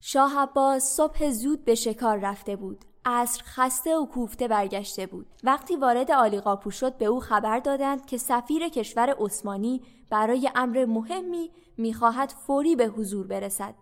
شاه 0.00 0.38
عباس 0.38 0.96
صبح 0.96 1.30
زود 1.30 1.64
به 1.64 1.74
شکار 1.74 2.18
رفته 2.18 2.56
بود. 2.56 2.84
عصر 3.04 3.42
خسته 3.44 3.96
و 3.96 4.06
کوفته 4.06 4.48
برگشته 4.48 5.06
بود. 5.06 5.26
وقتی 5.44 5.76
وارد 5.76 6.10
آلیقاپو 6.10 6.70
شد 6.70 6.98
به 6.98 7.04
او 7.04 7.20
خبر 7.20 7.58
دادند 7.58 8.06
که 8.06 8.16
سفیر 8.16 8.68
کشور 8.68 9.14
عثمانی 9.18 9.82
برای 10.10 10.50
امر 10.54 10.84
مهمی 10.84 11.50
می‌خواهد 11.78 12.34
فوری 12.46 12.76
به 12.76 12.86
حضور 12.86 13.26
برسد. 13.26 13.74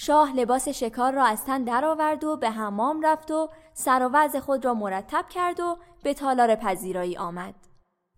شاه 0.00 0.36
لباس 0.36 0.68
شکار 0.68 1.12
را 1.12 1.24
از 1.24 1.44
تن 1.44 1.64
درآورد 1.64 2.24
و 2.24 2.36
به 2.36 2.50
حمام 2.50 3.00
رفت 3.06 3.30
و 3.30 3.48
سر 3.74 4.10
و 4.12 4.40
خود 4.40 4.64
را 4.64 4.74
مرتب 4.74 5.24
کرد 5.28 5.60
و 5.60 5.78
به 6.02 6.14
تالار 6.14 6.54
پذیرایی 6.54 7.16
آمد. 7.16 7.54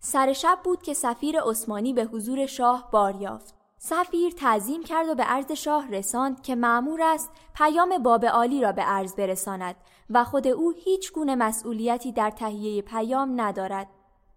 سر 0.00 0.32
شب 0.32 0.58
بود 0.64 0.82
که 0.82 0.94
سفیر 0.94 1.40
عثمانی 1.40 1.92
به 1.92 2.04
حضور 2.04 2.46
شاه 2.46 2.88
بار 2.92 3.14
یافت. 3.16 3.54
سفیر 3.78 4.32
تعظیم 4.32 4.82
کرد 4.82 5.08
و 5.08 5.14
به 5.14 5.22
عرض 5.22 5.52
شاه 5.52 5.90
رساند 5.90 6.42
که 6.42 6.54
معمور 6.54 7.02
است 7.02 7.30
پیام 7.54 7.99
باب 7.99 8.25
عالی 8.25 8.60
را 8.60 8.72
به 8.72 8.82
عرض 8.82 9.14
برساند 9.14 9.76
و 10.10 10.25
خود 10.25 10.46
او 10.46 10.70
هیچ 10.70 11.12
گونه 11.12 11.34
مسئولیتی 11.34 12.12
در 12.12 12.30
تهیه 12.30 12.82
پیام 12.82 13.40
ندارد. 13.40 13.88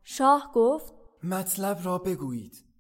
شاه 0.04 0.52
گفت 0.54 0.94
مطلب 1.24 1.80
را 1.84 1.98
بگویید. 1.98 2.73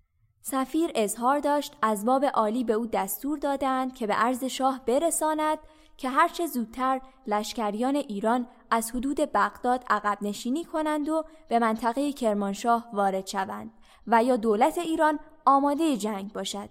سفیر 0.46 0.92
اظهار 0.96 1.40
داشت 1.40 1.74
از 1.82 2.06
باب 2.06 2.26
عالی 2.26 2.64
به 2.64 2.74
او 2.74 2.88
دستور 2.88 3.38
دادند 3.38 3.96
که 3.96 4.08
به 4.08 4.14
عرض 4.14 4.44
شاه 4.44 4.82
برساند 4.86 5.58
که 5.98 6.10
هرچه 6.10 6.48
زودتر 6.48 7.02
لشکریان 7.28 7.96
ایران 7.96 8.48
از 8.72 8.92
حدود 8.92 9.18
بغداد 9.34 9.84
عقب 9.90 10.18
نشینی 10.22 10.66
کنند 10.66 11.10
و 11.10 11.24
به 11.48 11.60
منطقه 11.60 12.14
کرمانشاه 12.14 12.90
وارد 12.94 13.28
شوند 13.28 13.72
و 14.08 14.24
یا 14.24 14.36
دولت 14.36 14.78
ایران 14.78 15.20
آماده 15.46 15.98
جنگ 15.98 16.34
باشد. 16.34 16.70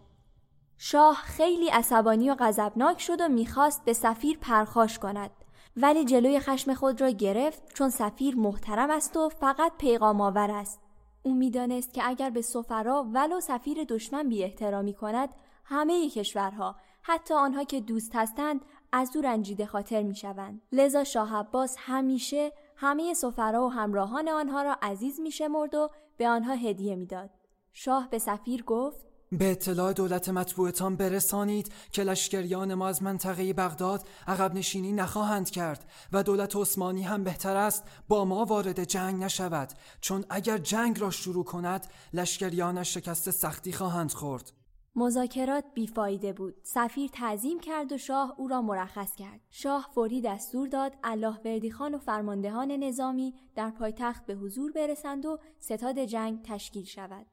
شاه 0.79 1.15
خیلی 1.15 1.69
عصبانی 1.69 2.31
و 2.31 2.37
غضبناک 2.39 3.01
شد 3.01 3.21
و 3.21 3.29
می‌خواست 3.29 3.85
به 3.85 3.93
سفیر 3.93 4.39
پرخاش 4.39 4.99
کند 4.99 5.31
ولی 5.77 6.05
جلوی 6.05 6.41
خشم 6.41 6.75
خود 6.75 7.01
را 7.01 7.11
گرفت 7.11 7.75
چون 7.75 7.91
سفیر 7.91 8.37
محترم 8.37 8.91
است 8.91 9.17
و 9.17 9.29
فقط 9.29 9.73
پیغام 9.79 10.21
آور 10.21 10.51
است. 10.51 10.82
او 11.23 11.35
می‌دانست 11.35 11.95
که 11.95 12.09
اگر 12.09 12.31
به 12.31 12.43
سفرا 12.43 13.07
ولو 13.13 13.41
سفیر 13.41 13.85
دشمن 13.85 14.29
بی 14.29 14.45
احترامی 14.45 14.95
کند 14.95 15.29
همه 15.65 16.11
کشورها 16.11 16.77
حتی 17.03 17.35
آنها 17.35 17.65
که 17.65 17.81
دوست 17.81 18.11
هستند 18.15 18.65
از 18.93 19.17
او 19.17 19.23
رنجیده 19.23 19.67
خاطر 19.67 20.03
می 20.03 20.17
شوند. 20.17 20.63
لذا 20.73 21.05
شاه 21.05 21.37
عباس 21.37 21.77
همیشه 21.79 22.53
همه 22.77 23.15
سفرا 23.15 23.67
و 23.67 23.73
همراهان 23.73 24.29
آنها 24.29 24.63
را 24.63 24.77
عزیز 24.83 25.21
می 25.21 25.31
شمرد 25.31 25.75
و 25.75 25.91
به 26.17 26.29
آنها 26.29 26.55
هدیه 26.55 26.97
می‌داد. 26.97 27.31
شاه 27.73 28.11
به 28.11 28.19
سفیر 28.19 28.63
گفت 28.63 29.12
به 29.39 29.51
اطلاع 29.51 29.93
دولت 29.93 30.29
مطبوعتان 30.29 30.97
برسانید 30.97 31.73
که 31.93 32.03
لشکریان 32.03 32.75
ما 32.75 32.89
از 32.89 33.03
منطقه 33.03 33.53
بغداد 33.53 34.09
عقب 34.27 34.55
نشینی 34.55 34.93
نخواهند 34.93 35.51
کرد 35.51 35.91
و 36.13 36.23
دولت 36.23 36.57
عثمانی 36.57 37.03
هم 37.03 37.25
بهتر 37.25 37.57
است 37.57 37.85
با 38.09 38.25
ما 38.25 38.45
وارد 38.45 38.85
جنگ 38.85 39.23
نشود. 39.23 39.73
چون 40.01 40.25
اگر 40.31 40.59
جنگ 40.59 41.01
را 41.01 41.11
شروع 41.11 41.45
کند 41.45 41.87
لشکریانش 42.13 42.95
شکست 42.95 43.31
سختی 43.31 43.73
خواهند 43.73 44.13
خورد. 44.13 44.53
مذاکرات 44.97 45.65
بیفایده 45.75 46.33
بود. 46.33 46.55
سفیر 46.63 47.11
تعظیم 47.13 47.61
کرد 47.61 47.93
و 47.93 47.99
شاه 47.99 48.35
او 48.39 48.49
را 48.49 48.63
مرخص 48.63 49.15
کرد. 49.15 49.41
شاه 49.51 49.91
فوری 49.95 50.21
دستور 50.21 50.69
داد 50.69 50.93
الله 51.05 51.39
وردی 51.45 51.71
خان 51.71 51.95
و 51.95 51.99
فرماندهان 51.99 52.71
نظامی 52.71 53.35
در 53.55 53.71
پایتخت 53.71 54.27
به 54.27 54.35
حضور 54.35 54.73
برسند 54.73 55.27
و 55.27 55.39
ستاد 55.61 55.99
جنگ 55.99 56.43
تشکیل 56.43 56.85
شود. 56.85 57.27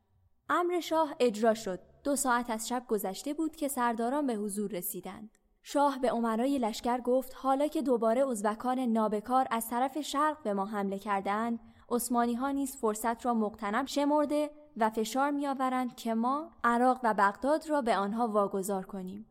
امر 0.50 0.79
شاه 0.79 1.15
اجرا 1.20 1.53
شد. 1.53 1.79
دو 2.03 2.15
ساعت 2.15 2.50
از 2.50 2.68
شب 2.68 2.84
گذشته 2.88 3.34
بود 3.34 3.56
که 3.56 3.68
سرداران 3.68 4.27
به 4.27 4.34
حضور 4.34 4.72
رسیدند. 4.72 5.29
شاه 5.63 6.00
به 6.00 6.12
عمرای 6.12 6.60
لشکر 6.60 7.01
گفت 7.01 7.34
حالا 7.36 7.68
که 7.68 7.82
دوباره 7.82 8.29
ازبکان 8.29 8.79
نابکار 8.79 9.48
از 9.51 9.70
طرف 9.70 10.01
شرق 10.01 10.44
به 10.44 10.53
ما 10.53 10.65
حمله 10.65 11.00
کردند 11.00 11.60
عثمانی 11.89 12.34
ها 12.34 12.51
نیز 12.51 12.77
فرصت 12.77 13.25
را 13.25 13.34
مقتنم 13.34 13.86
شمرده 13.86 14.51
و 14.77 14.89
فشار 14.89 15.32
میآورند 15.32 15.96
که 15.96 16.13
ما 16.13 16.51
عراق 16.63 17.00
و 17.03 17.13
بغداد 17.13 17.70
را 17.70 17.82
به 17.82 17.98
آنها 17.98 18.27
واگذار 18.27 18.86
کنیم. 18.86 19.25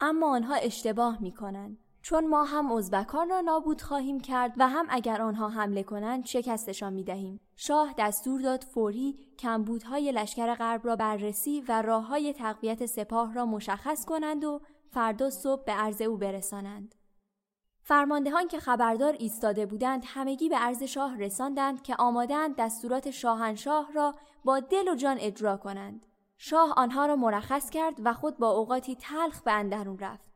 اما 0.00 0.34
آنها 0.34 0.54
اشتباه 0.54 1.22
می 1.22 1.32
کنند 1.32 1.78
چون 2.02 2.26
ما 2.26 2.44
هم 2.44 2.72
ازبکان 2.72 3.28
را 3.28 3.40
نابود 3.40 3.82
خواهیم 3.82 4.20
کرد 4.20 4.54
و 4.56 4.68
هم 4.68 4.86
اگر 4.90 5.22
آنها 5.22 5.48
حمله 5.48 5.82
کنند 5.82 6.26
شکستشان 6.26 6.92
می 6.92 7.04
دهیم. 7.04 7.40
شاه 7.56 7.94
دستور 7.98 8.40
داد 8.40 8.64
فوری 8.64 9.18
کمبودهای 9.38 10.12
لشکر 10.12 10.54
غرب 10.54 10.86
را 10.86 10.96
بررسی 10.96 11.60
و 11.68 11.82
راه 11.82 12.06
های 12.06 12.32
تقویت 12.32 12.86
سپاه 12.86 13.34
را 13.34 13.46
مشخص 13.46 14.04
کنند 14.04 14.44
و 14.44 14.60
فردا 14.90 15.30
صبح 15.30 15.64
به 15.64 15.72
عرض 15.72 16.02
او 16.02 16.16
برسانند. 16.16 16.94
فرماندهان 17.82 18.48
که 18.48 18.58
خبردار 18.58 19.12
ایستاده 19.18 19.66
بودند 19.66 20.02
همگی 20.06 20.48
به 20.48 20.56
عرض 20.56 20.82
شاه 20.82 21.18
رساندند 21.18 21.82
که 21.82 21.96
آمادند 21.98 22.56
دستورات 22.56 23.10
شاهنشاه 23.10 23.92
را 23.92 24.14
با 24.44 24.60
دل 24.60 24.88
و 24.88 24.94
جان 24.94 25.16
اجرا 25.20 25.56
کنند. 25.56 26.06
شاه 26.36 26.74
آنها 26.76 27.06
را 27.06 27.16
مرخص 27.16 27.70
کرد 27.70 27.94
و 28.04 28.12
خود 28.12 28.38
با 28.38 28.50
اوقاتی 28.50 28.96
تلخ 28.96 29.42
به 29.42 29.52
اندرون 29.52 29.98
رفت. 29.98 30.31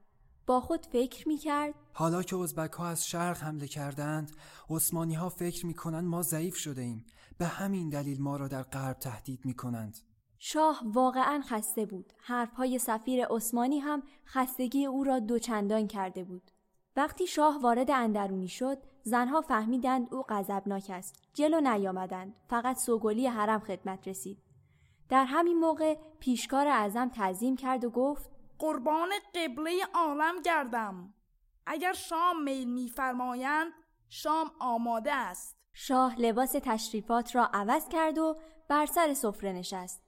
با 0.46 0.60
خود 0.60 0.86
فکر 0.86 1.28
می 1.28 1.36
کرد 1.36 1.74
حالا 1.92 2.22
که 2.22 2.36
ازبک 2.36 2.72
ها 2.72 2.86
از 2.86 3.06
شرق 3.06 3.38
حمله 3.38 3.66
کردند 3.66 4.36
عثمانی 4.70 5.14
ها 5.14 5.28
فکر 5.28 5.66
می 5.66 5.74
کنند 5.74 6.04
ما 6.04 6.22
ضعیف 6.22 6.56
شده 6.56 6.82
ایم 6.82 7.06
به 7.38 7.46
همین 7.46 7.88
دلیل 7.88 8.22
ما 8.22 8.36
را 8.36 8.48
در 8.48 8.62
غرب 8.62 8.98
تهدید 8.98 9.44
می 9.44 9.54
کنند 9.54 9.98
شاه 10.38 10.82
واقعا 10.84 11.40
خسته 11.40 11.86
بود. 11.86 12.12
حرفهای 12.18 12.78
سفیر 12.78 13.26
عثمانی 13.26 13.78
هم 13.78 14.02
خستگی 14.26 14.86
او 14.86 15.04
را 15.04 15.18
دوچندان 15.18 15.86
کرده 15.86 16.24
بود. 16.24 16.50
وقتی 16.96 17.26
شاه 17.26 17.60
وارد 17.62 17.90
اندرونی 17.90 18.48
شد 18.48 18.78
زنها 19.02 19.40
فهمیدند 19.40 20.14
او 20.14 20.22
غضبناک 20.28 20.90
است. 20.90 21.22
جلو 21.34 21.60
نیامدند. 21.60 22.34
فقط 22.48 22.76
سوگلی 22.76 23.26
حرم 23.26 23.60
خدمت 23.60 24.08
رسید. 24.08 24.38
در 25.08 25.24
همین 25.24 25.58
موقع 25.58 25.94
پیشکار 26.20 26.66
اعظم 26.66 27.08
تعظیم 27.08 27.56
کرد 27.56 27.84
و 27.84 27.90
گفت 27.90 28.30
قربان 28.58 29.08
قبله 29.34 29.72
عالم 29.94 30.42
گردم 30.42 31.14
اگر 31.66 31.92
شام 31.92 32.42
میل 32.42 32.70
میفرمایند 32.70 33.72
شام 34.08 34.50
آماده 34.60 35.12
است 35.12 35.56
شاه 35.72 36.20
لباس 36.20 36.52
تشریفات 36.62 37.36
را 37.36 37.50
عوض 37.54 37.88
کرد 37.88 38.18
و 38.18 38.36
بر 38.68 38.86
سر 38.86 39.14
سفره 39.14 39.52
نشست 39.52 40.06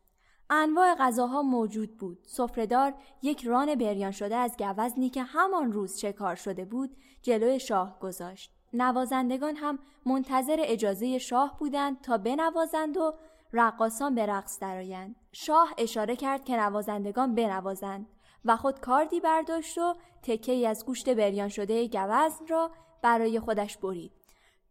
انواع 0.51 0.95
غذاها 0.95 1.43
موجود 1.43 1.97
بود. 1.97 2.19
سفرهدار 2.27 2.95
یک 3.23 3.45
ران 3.45 3.75
بریان 3.75 4.11
شده 4.11 4.37
از 4.37 4.57
گوزنی 4.59 5.11
که 5.11 5.23
همان 5.23 5.73
روز 5.73 5.99
شکار 5.99 6.35
شده 6.35 6.65
بود 6.65 6.97
جلوی 7.23 7.61
شاه 7.61 7.99
گذاشت. 8.01 8.53
نوازندگان 8.73 9.57
هم 9.57 9.79
منتظر 10.07 10.57
اجازه 10.59 11.19
شاه 11.19 11.57
بودند 11.59 12.01
تا 12.01 12.19
بنوازند 12.19 12.97
و 12.97 13.15
رقاسان 13.53 14.15
به 14.15 14.27
رقص 14.27 14.59
درآیند. 14.59 15.17
شاه 15.33 15.75
اشاره 15.79 16.17
کرد 16.17 16.45
که 16.45 16.57
نوازندگان 16.57 17.35
بنوازند 17.35 18.07
و 18.45 18.57
خود 18.57 18.81
کاردی 18.81 19.21
برداشت 19.21 19.79
و 19.79 19.95
تکه 20.23 20.53
ای 20.53 20.67
از 20.67 20.87
گوشت 20.87 21.09
بریان 21.09 21.49
شده 21.49 21.89
گوزن 21.89 22.47
را 22.49 22.71
برای 23.03 23.41
خودش 23.41 23.79
برید. 23.79 24.13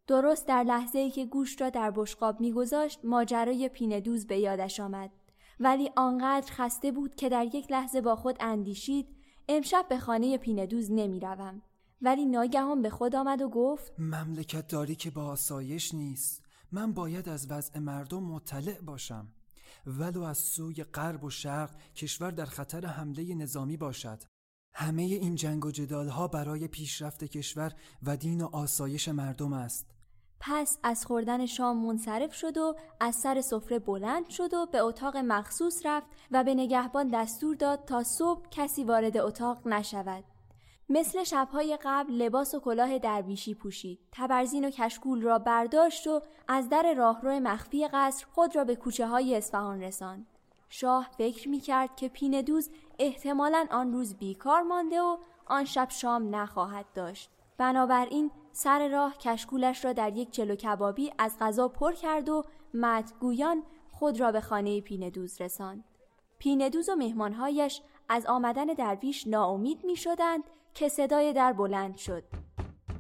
درست 0.07 0.47
در 0.47 0.63
لحظه 0.63 1.00
ای 1.00 1.12
که 1.12 1.25
گوشت 1.25 1.62
را 1.62 1.69
در 1.69 1.91
بشقاب 1.91 2.39
میگذاشت 2.39 3.00
ماجرای 3.03 3.69
پیندوز 3.69 4.27
به 4.27 4.38
یادش 4.38 4.79
آمد. 4.79 5.12
ولی 5.59 5.91
آنقدر 5.95 6.53
خسته 6.53 6.91
بود 6.91 7.15
که 7.15 7.29
در 7.29 7.55
یک 7.55 7.71
لحظه 7.71 8.01
با 8.01 8.15
خود 8.15 8.38
اندیشید 8.39 9.07
امشب 9.50 9.86
به 9.89 10.00
خانه 10.00 10.38
پیندوز 10.38 10.91
نمی‌روم. 10.91 11.62
ولی 12.01 12.25
ناگهان 12.25 12.81
به 12.81 12.89
خود 12.89 13.15
آمد 13.15 13.41
و 13.41 13.50
گفت 13.50 14.00
مملکت 14.00 14.67
داری 14.67 14.95
که 14.95 15.12
با 15.12 15.25
آسایش 15.25 15.93
نیست. 15.93 16.43
من 16.71 16.93
باید 16.93 17.29
از 17.29 17.51
وضع 17.51 17.79
مردم 17.79 18.24
مطلع 18.24 18.81
باشم. 18.81 19.27
ولو 19.86 20.24
از 20.24 20.38
سوی 20.38 20.83
غرب 20.83 21.24
و 21.24 21.29
شرق 21.29 21.75
کشور 21.95 22.31
در 22.31 22.45
خطر 22.45 22.86
حمله 22.86 23.36
نظامی 23.36 23.77
باشد 23.77 24.24
همه 24.74 25.01
این 25.01 25.36
جنگ 25.36 25.65
و 25.65 25.71
جدال 25.71 26.07
ها 26.07 26.27
برای 26.27 26.67
پیشرفت 26.67 27.24
کشور 27.24 27.71
و 28.03 28.17
دین 28.17 28.41
و 28.41 28.50
آسایش 28.51 29.09
مردم 29.09 29.53
است 29.53 29.97
پس 30.39 30.77
از 30.83 31.05
خوردن 31.05 31.45
شام 31.45 31.86
منصرف 31.86 32.33
شد 32.33 32.57
و 32.57 32.75
از 33.00 33.15
سر 33.15 33.41
سفره 33.41 33.79
بلند 33.79 34.29
شد 34.29 34.53
و 34.53 34.65
به 34.65 34.79
اتاق 34.79 35.17
مخصوص 35.17 35.81
رفت 35.86 36.07
و 36.31 36.43
به 36.43 36.53
نگهبان 36.53 37.09
دستور 37.13 37.55
داد 37.55 37.86
تا 37.86 38.03
صبح 38.03 38.50
کسی 38.51 38.83
وارد 38.83 39.17
اتاق 39.17 39.67
نشود. 39.67 40.24
مثل 40.89 41.24
شبهای 41.24 41.77
قبل 41.84 42.13
لباس 42.13 42.56
و 42.56 42.60
کلاه 42.60 43.00
درویشی 43.00 43.53
پوشید. 43.53 44.00
تبرزین 44.12 44.65
و 44.65 44.70
کشکول 44.70 45.22
را 45.22 45.39
برداشت 45.39 46.08
و 46.08 46.22
از 46.48 46.70
در 46.70 46.94
راهرو 46.94 47.39
مخفی 47.39 47.88
قصر 47.88 48.25
خود 48.32 48.56
را 48.56 48.63
به 48.63 48.75
کوچه 48.75 49.08
های 49.08 49.36
اصفهان 49.36 49.82
رساند. 49.82 50.27
شاه 50.70 51.10
فکر 51.17 51.50
می 51.50 51.60
کرد 51.60 51.96
که 51.96 52.10
پیندوز 52.10 52.70
احتمالا 53.00 53.65
آن 53.72 53.94
روز 53.94 54.15
بیکار 54.15 54.62
مانده 54.62 55.01
و 55.01 55.17
آن 55.46 55.65
شب 55.65 55.89
شام 55.89 56.36
نخواهد 56.36 56.86
داشت. 56.94 57.29
بنابراین 57.58 58.32
سر 58.51 58.88
راه 58.88 59.17
کشکولش 59.17 59.86
را 59.86 59.94
در 59.94 60.17
یک 60.17 60.32
چلو 60.32 60.56
کبابی 60.56 61.12
از 61.17 61.38
غذا 61.39 61.67
پر 61.67 61.94
کرد 61.94 62.29
و 62.29 62.44
مدگویان 62.74 63.63
خود 63.91 64.20
را 64.20 64.32
به 64.32 64.41
خانه 64.41 64.82
پیندوز 64.82 65.41
رساند. 65.41 65.84
پیندوز 66.39 66.89
و 66.89 66.96
مهمانهایش 66.96 67.82
از 68.10 68.26
آمدن 68.26 68.65
درویش 68.65 69.28
ناامید 69.28 69.86
می 69.86 69.95
شدند 69.95 70.43
که 70.77 70.89
صدای 70.89 71.33
در 71.33 71.53
بلند 71.53 71.97
شد. 71.97 72.23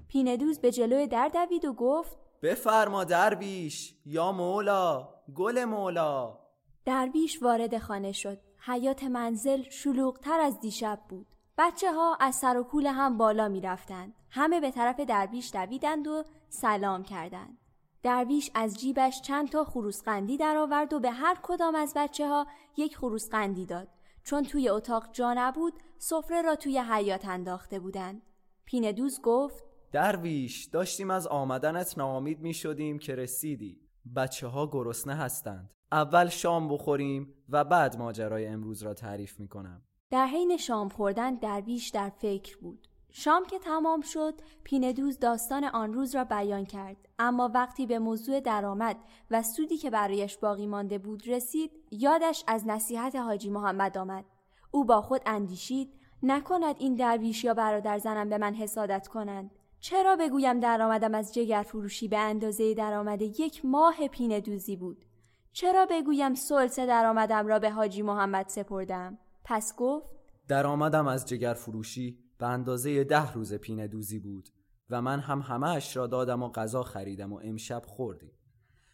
پیندوز 0.07 0.59
به 0.59 0.71
جلوی 0.71 1.07
در 1.07 1.27
دوید 1.27 1.65
و 1.65 1.73
گفت 1.73 2.17
بفرما 2.41 3.03
درویش 3.03 3.95
یا 4.05 4.31
مولا 4.31 5.09
گل 5.35 5.65
مولا 5.65 6.39
درویش 6.85 7.43
وارد 7.43 7.77
خانه 7.77 8.11
شد. 8.11 8.37
حیات 8.65 9.03
منزل 9.03 9.63
شلوغتر 9.69 10.39
از 10.39 10.59
دیشب 10.59 10.99
بود. 11.09 11.27
بچه 11.57 11.93
ها 11.93 12.17
از 12.19 12.35
سر 12.35 12.57
و 12.57 12.63
کول 12.63 12.85
هم 12.85 13.17
بالا 13.17 13.47
می 13.47 13.61
رفتند. 13.61 14.13
همه 14.29 14.59
به 14.59 14.71
طرف 14.71 14.99
درویش 14.99 15.51
دویدند 15.53 16.07
و 16.07 16.23
سلام 16.49 17.03
کردند. 17.03 17.57
درویش 18.03 18.51
از 18.53 18.79
جیبش 18.79 19.21
چند 19.21 19.49
تا 19.49 19.63
خروسقندی 19.63 20.37
درآورد 20.37 20.93
و 20.93 20.99
به 20.99 21.11
هر 21.11 21.37
کدام 21.43 21.75
از 21.75 21.93
بچه 21.95 22.27
ها 22.27 22.47
یک 22.77 22.97
خروسقندی 22.97 23.65
داد. 23.65 23.87
چون 24.27 24.43
توی 24.43 24.69
اتاق 24.69 25.11
جا 25.11 25.33
نبود 25.37 25.73
سفره 25.97 26.41
را 26.41 26.55
توی 26.55 26.79
حیات 26.79 27.27
انداخته 27.27 27.79
بودند. 27.79 28.21
پیندوز 28.65 29.21
گفت 29.21 29.63
درویش 29.91 30.65
داشتیم 30.65 31.11
از 31.11 31.27
آمدنت 31.27 31.97
ناامید 31.97 32.39
می 32.39 32.53
شدیم 32.53 32.99
که 32.99 33.15
رسیدی 33.15 33.81
بچه 34.15 34.47
ها 34.47 34.67
گرسنه 34.67 35.15
هستند 35.15 35.69
اول 35.91 36.29
شام 36.29 36.67
بخوریم 36.69 37.33
و 37.49 37.63
بعد 37.63 37.97
ماجرای 37.97 38.47
امروز 38.47 38.83
را 38.83 38.93
تعریف 38.93 39.39
می 39.39 39.47
کنم 39.47 39.81
در 40.11 40.25
حین 40.25 40.57
شام 40.57 40.89
خوردن 40.89 41.35
درویش 41.35 41.89
در 41.89 42.09
فکر 42.09 42.57
بود. 42.57 42.87
شام 43.19 43.45
که 43.45 43.59
تمام 43.59 44.01
شد 44.01 44.33
پیندوز 44.63 45.19
داستان 45.19 45.63
آن 45.63 45.93
روز 45.93 46.15
را 46.15 46.23
بیان 46.23 46.65
کرد. 46.65 46.97
اما 47.19 47.51
وقتی 47.53 47.85
به 47.85 47.99
موضوع 47.99 48.39
درآمد 48.39 48.97
و 49.31 49.43
سودی 49.43 49.77
که 49.77 49.89
برایش 49.89 50.37
باقی 50.37 50.67
مانده 50.67 50.97
بود 50.97 51.27
رسید 51.27 51.71
یادش 51.91 52.43
از 52.47 52.67
نصیحت 52.67 53.15
حاجی 53.15 53.49
محمد 53.49 53.97
آمد. 53.97 54.25
او 54.71 54.85
با 54.85 55.01
خود 55.01 55.21
اندیشید 55.25 55.93
نکند 56.23 56.75
این 56.79 56.95
درویش 56.95 57.43
یا 57.43 57.53
برادر 57.53 57.97
زنم 57.97 58.29
به 58.29 58.37
من 58.37 58.53
حسادت 58.53 59.07
کنند. 59.07 59.51
چرا 59.79 60.15
بگویم 60.15 60.59
درآمدم 60.59 61.15
از 61.15 61.33
جگر 61.33 61.63
فروشی 61.63 62.07
به 62.07 62.17
اندازه 62.17 62.73
درآمد 62.73 63.21
یک 63.21 63.65
ماه 63.65 64.07
پیندوزی 64.07 64.75
بود؟ 64.75 65.05
چرا 65.53 65.87
بگویم 65.89 66.33
سلسه 66.33 66.85
درآمدم 66.85 67.47
را 67.47 67.59
به 67.59 67.71
حاجی 67.71 68.01
محمد 68.01 68.47
سپردم؟ 68.47 69.17
پس 69.45 69.75
گفت 69.75 70.07
درآمدم 70.47 71.07
از 71.07 71.25
جگر 71.25 71.53
فروشی. 71.53 72.26
به 72.37 72.47
اندازه 72.47 73.03
ده 73.03 73.33
روز 73.33 73.53
پینه 73.53 73.87
دوزی 73.87 74.19
بود 74.19 74.49
و 74.89 75.01
من 75.01 75.19
هم 75.19 75.39
همه 75.41 75.67
اش 75.67 75.97
را 75.97 76.07
دادم 76.07 76.43
و 76.43 76.49
غذا 76.49 76.83
خریدم 76.83 77.33
و 77.33 77.39
امشب 77.43 77.81
خوردیم. 77.85 78.31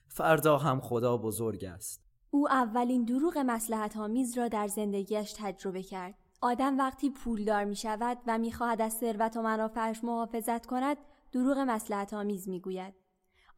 فردا 0.08 0.58
هم 0.58 0.82
خدا 0.82 1.18
بزرگ 1.18 1.66
است. 1.66 2.04
او 2.30 2.50
اولین 2.50 3.06
دروغ 3.06 3.38
مسلحت 3.38 3.98
آمیز 3.98 4.38
را 4.38 4.48
در 4.48 4.68
زندگیش 4.68 5.34
تجربه 5.38 5.84
کرد. 5.84 6.16
آدم 6.42 6.78
وقتی 6.78 7.10
پولدار 7.10 7.64
می 7.64 7.76
شود 7.76 8.18
و 8.28 8.38
می 8.38 8.52
خواهد 8.52 8.82
از 8.82 8.94
ثروت 8.94 9.38
و 9.38 9.42
منافعش 9.42 10.04
محافظت 10.04 10.66
کند 10.66 10.98
دروغ 11.32 11.58
مسلحت 11.58 12.14
آمیز 12.14 12.50
می 12.50 12.60
گوید. 12.60 12.94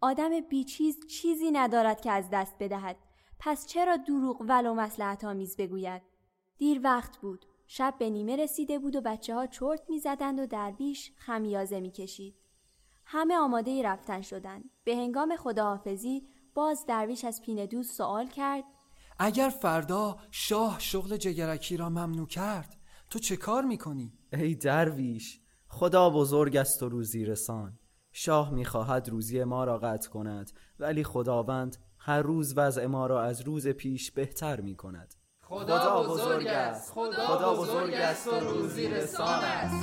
آدم 0.02 0.42
بیچیز 0.50 1.08
چیزی 1.08 1.52
ندارد 1.52 2.02
که 2.02 2.12
از 2.12 2.30
دست 2.32 2.56
بدهد. 2.60 2.98
پس 3.40 3.68
چرا 3.68 3.98
دروغ 3.98 4.42
ولو 4.42 4.74
مسلحت 4.74 5.24
آمیز 5.24 5.58
بگوید؟ 5.58 6.02
دیر 6.58 6.82
وقت 6.84 7.18
بود. 7.18 7.46
شب 7.68 7.96
به 8.00 8.10
نیمه 8.10 8.36
رسیده 8.36 8.80
بود 8.80 8.96
و 8.96 9.02
بچه 9.02 9.36
ها 9.36 9.48
چرت 9.48 9.82
می 9.90 10.00
زدند 10.00 10.40
و 10.40 10.46
درویش 10.46 11.12
خمیازه 11.18 11.80
می 11.80 11.92
کشید. 11.92 12.36
همه 13.06 13.36
آماده 13.36 13.84
رفتن 13.84 14.22
شدند. 14.22 14.70
به 14.84 14.96
هنگام 14.96 15.36
خداحافظی 15.36 16.28
باز 16.54 16.86
درویش 16.86 17.26
از 17.26 17.42
پیندوز 17.42 17.92
سوال 17.92 18.28
کرد 18.28 18.64
اگر 19.20 19.50
فردا 19.50 20.18
شاه 20.32 20.80
شغل 20.80 21.18
جگرکی 21.18 21.78
را 21.78 21.90
ممنوع 21.90 22.28
کرد 22.28 22.76
تو 23.10 23.20
چه 23.20 23.38
کار 23.38 23.64
می‌کنی؟ 23.64 24.14
ای 24.34 24.56
درویش 24.56 25.42
خدا 25.68 26.10
بزرگ 26.10 26.58
است 26.58 26.84
و 26.84 26.90
روزی 26.90 27.26
رسان 27.26 27.80
شاه 28.12 28.54
می‌خواهد 28.54 29.10
روزی 29.10 29.44
ما 29.44 29.64
را 29.64 29.78
قطع 29.78 30.10
کند 30.10 30.52
ولی 30.80 31.04
خداوند 31.04 31.78
هر 32.00 32.22
روز 32.22 32.58
وضع 32.58 32.86
ما 32.86 33.08
را 33.08 33.24
از 33.24 33.42
روز 33.42 33.68
پیش 33.68 34.12
بهتر 34.12 34.62
می 34.62 34.76
کند 34.76 35.14
خدا 35.50 36.04
بزرگ 36.04 36.48
است. 36.48 36.92
خدا 36.94 37.54
بزرگ 37.54 37.94
است 37.94 38.28
و 38.28 38.40
روزی 38.40 38.88
رسان 38.88 39.44
است. 39.44 39.76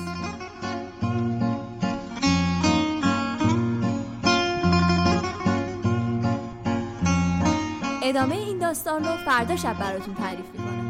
ادامه 8.03 8.35
این 8.35 8.59
داستان 8.59 9.05
رو 9.05 9.17
فردا 9.17 9.57
شب 9.57 9.79
براتون 9.79 10.15
تعریف 10.15 10.47
می‌کنم. 10.53 10.82